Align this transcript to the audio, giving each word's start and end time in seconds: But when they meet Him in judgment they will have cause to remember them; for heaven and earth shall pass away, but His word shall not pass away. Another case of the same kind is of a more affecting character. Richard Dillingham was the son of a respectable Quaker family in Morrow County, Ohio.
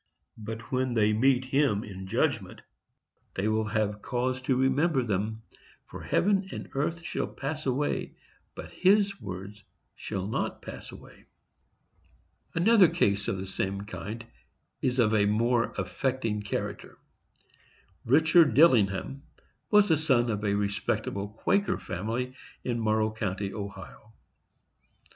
But 0.39 0.71
when 0.71 0.95
they 0.95 1.13
meet 1.13 1.45
Him 1.45 1.83
in 1.83 2.07
judgment 2.07 2.61
they 3.35 3.47
will 3.47 3.65
have 3.65 4.01
cause 4.01 4.41
to 4.41 4.55
remember 4.55 5.03
them; 5.03 5.43
for 5.85 6.01
heaven 6.01 6.47
and 6.51 6.67
earth 6.73 7.03
shall 7.03 7.27
pass 7.27 7.67
away, 7.67 8.15
but 8.55 8.71
His 8.71 9.21
word 9.21 9.61
shall 9.95 10.25
not 10.25 10.59
pass 10.63 10.91
away. 10.91 11.25
Another 12.55 12.87
case 12.87 13.27
of 13.27 13.37
the 13.37 13.45
same 13.45 13.81
kind 13.81 14.25
is 14.81 14.97
of 14.97 15.13
a 15.13 15.27
more 15.27 15.71
affecting 15.77 16.41
character. 16.41 16.97
Richard 18.03 18.55
Dillingham 18.55 19.21
was 19.69 19.89
the 19.89 19.97
son 19.97 20.31
of 20.31 20.43
a 20.43 20.55
respectable 20.55 21.27
Quaker 21.27 21.77
family 21.77 22.33
in 22.63 22.79
Morrow 22.79 23.11
County, 23.11 23.53
Ohio. 23.53 24.13